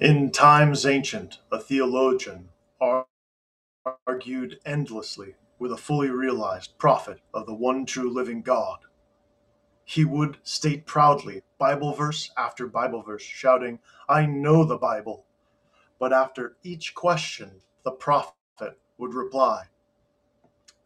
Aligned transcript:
In 0.00 0.30
times 0.32 0.86
ancient, 0.86 1.40
a 1.52 1.58
theologian 1.60 2.50
argued 4.06 4.60
endlessly 4.66 5.36
with 5.58 5.72
a 5.72 5.76
fully 5.78 6.10
realized 6.10 6.78
prophet 6.78 7.20
of 7.34 7.46
the 7.46 7.54
one 7.54 7.86
true 7.86 8.10
living 8.12 8.42
God. 8.42 8.80
He 9.84 10.04
would 10.04 10.38
state 10.44 10.86
proudly, 10.86 11.42
Bible 11.58 11.94
verse 11.94 12.30
after 12.38 12.66
Bible 12.68 13.02
verse, 13.02 13.22
shouting, 13.22 13.80
I 14.08 14.26
know 14.26 14.64
the 14.64 14.78
Bible. 14.78 15.26
But 15.98 16.12
after 16.12 16.56
each 16.64 16.94
question, 16.94 17.62
the 17.84 17.92
prophet 17.92 18.34
would 18.98 19.14
reply, 19.14 19.66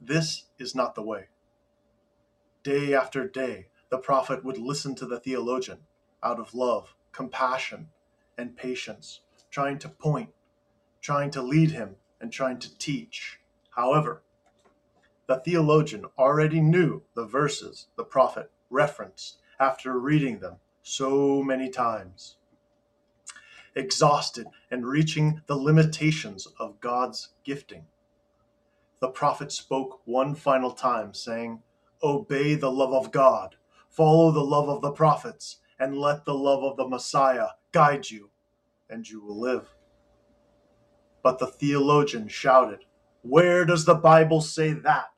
This 0.00 0.46
is 0.58 0.74
not 0.74 0.94
the 0.94 1.02
way. 1.02 1.28
Day 2.64 2.94
after 2.94 3.28
day, 3.28 3.68
the 3.90 3.98
prophet 3.98 4.44
would 4.44 4.58
listen 4.58 4.94
to 4.96 5.06
the 5.06 5.20
theologian 5.20 5.80
out 6.22 6.40
of 6.40 6.54
love, 6.54 6.94
compassion, 7.12 7.90
and 8.38 8.56
patience, 8.56 9.20
trying 9.50 9.78
to 9.80 9.88
point, 9.88 10.30
trying 11.00 11.30
to 11.32 11.42
lead 11.42 11.72
him, 11.72 11.96
and 12.20 12.32
trying 12.32 12.58
to 12.60 12.78
teach. 12.78 13.40
However, 13.70 14.22
the 15.28 15.36
theologian 15.40 16.06
already 16.18 16.60
knew 16.60 17.02
the 17.14 17.26
verses 17.26 17.88
the 17.96 18.04
prophet 18.04 18.50
referenced 18.70 19.38
after 19.60 19.98
reading 19.98 20.40
them 20.40 20.56
so 20.82 21.42
many 21.42 21.70
times. 21.70 22.36
Exhausted 23.76 24.48
and 24.70 24.86
reaching 24.86 25.42
the 25.46 25.56
limitations 25.56 26.48
of 26.58 26.80
God's 26.80 27.30
gifting, 27.44 27.86
the 29.00 29.08
prophet 29.08 29.52
spoke 29.52 30.00
one 30.06 30.34
final 30.34 30.72
time, 30.72 31.14
saying, 31.14 31.62
Obey 32.02 32.54
the 32.54 32.72
love 32.72 32.94
of 32.94 33.12
God, 33.12 33.56
follow 33.90 34.32
the 34.32 34.44
love 34.44 34.70
of 34.70 34.82
the 34.82 34.92
prophets, 34.92 35.58
and 35.78 35.98
let 35.98 36.24
the 36.24 36.34
love 36.34 36.64
of 36.64 36.78
the 36.78 36.88
Messiah 36.88 37.48
guide 37.74 38.08
you, 38.08 38.30
and 38.88 39.10
you 39.10 39.20
will 39.20 39.38
live. 39.38 39.68
But 41.24 41.40
the 41.40 41.48
theologian 41.48 42.28
shouted, 42.28 42.84
Where 43.22 43.64
does 43.64 43.84
the 43.84 43.96
Bible 43.96 44.40
say 44.40 44.72
that? 44.72 45.10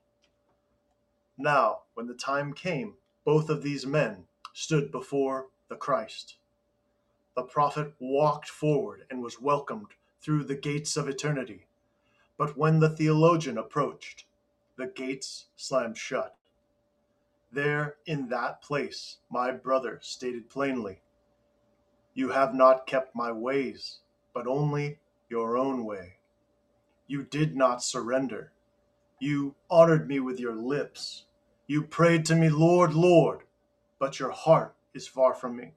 Now, 1.36 1.80
when 1.92 2.06
the 2.06 2.14
time 2.14 2.54
came, 2.54 2.94
both 3.26 3.50
of 3.50 3.62
these 3.62 3.84
men 3.84 4.24
stood 4.54 4.90
before 4.90 5.48
the 5.68 5.76
Christ. 5.76 6.38
The 7.34 7.42
prophet 7.42 7.92
walked 7.98 8.48
forward 8.48 9.02
and 9.10 9.22
was 9.22 9.38
welcomed 9.38 9.88
through 10.22 10.44
the 10.44 10.54
gates 10.54 10.96
of 10.96 11.08
eternity. 11.10 11.66
But 12.38 12.56
when 12.56 12.80
the 12.80 12.88
theologian 12.88 13.58
approached, 13.58 14.24
the 14.78 14.86
gates 14.86 15.48
slammed 15.56 15.98
shut. 15.98 16.34
There, 17.52 17.96
in 18.06 18.28
that 18.28 18.62
place, 18.62 19.18
my 19.30 19.50
brother 19.50 19.98
stated 20.02 20.48
plainly, 20.48 21.02
You 22.16 22.30
have 22.30 22.54
not 22.54 22.86
kept 22.86 23.14
my 23.14 23.30
ways, 23.30 23.98
but 24.32 24.46
only 24.46 25.00
your 25.28 25.58
own 25.58 25.84
way. 25.84 26.14
You 27.06 27.22
did 27.22 27.54
not 27.54 27.82
surrender. 27.82 28.52
You 29.20 29.54
honored 29.68 30.08
me 30.08 30.20
with 30.20 30.40
your 30.40 30.54
lips. 30.54 31.26
You 31.66 31.82
prayed 31.82 32.24
to 32.24 32.34
me, 32.34 32.48
Lord, 32.48 32.94
Lord, 32.94 33.40
but 33.98 34.18
your 34.18 34.30
heart 34.30 34.74
is 34.94 35.06
far 35.06 35.34
from 35.34 35.56
me. 35.56 35.74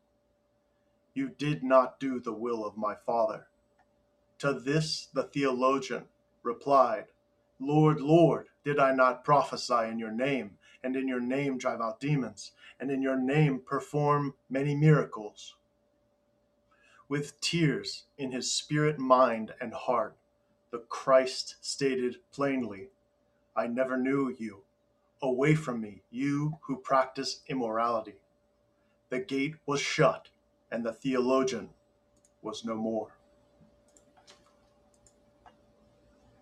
You 1.14 1.28
did 1.28 1.62
not 1.62 2.00
do 2.00 2.22
the 2.22 2.32
will 2.32 2.66
of 2.66 2.78
my 2.78 2.96
Father. 2.96 3.48
To 4.38 4.54
this 4.54 5.10
the 5.14 5.24
theologian 5.24 6.06
replied, 6.42 7.08
Lord, 7.60 8.00
Lord, 8.00 8.48
did 8.64 8.80
I 8.80 8.94
not 8.94 9.26
prophesy 9.26 9.90
in 9.92 10.00
your 10.00 10.12
name, 10.12 10.52
and 10.86 10.96
in 10.96 11.06
your 11.06 11.20
name 11.20 11.58
drive 11.58 11.82
out 11.82 12.00
demons, 12.00 12.54
and 12.80 12.90
in 12.90 13.02
your 13.02 13.18
name 13.18 13.60
perform 13.66 14.36
many 14.50 14.74
miracles? 14.74 15.56
With 17.10 17.42
tears 17.42 18.06
in 18.20 18.32
his 18.32 18.54
spirit, 18.54 19.00
mind, 19.00 19.56
and 19.60 19.74
heart, 19.74 20.16
the 20.72 20.78
Christ 20.90 21.56
stated 21.60 22.18
plainly, 22.32 22.90
I 23.56 23.66
never 23.66 23.98
knew 23.98 24.36
you. 24.38 24.64
Away 25.22 25.56
from 25.56 25.82
me, 25.82 26.04
you 26.12 26.60
who 26.62 26.78
practice 26.78 27.42
immorality. 27.48 28.22
The 29.10 29.20
gate 29.20 29.56
was 29.66 29.82
shut, 29.82 30.30
and 30.72 30.86
the 30.86 30.94
theologian 30.94 31.72
was 32.44 32.64
no 32.64 32.76
more. 32.76 33.19